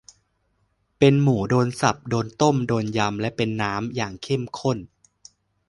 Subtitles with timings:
[0.99, 4.77] เป็นหมู โดนสับ โดนต้ม โดนยำ เละเป็นน้ำ อย่างเข้มข้น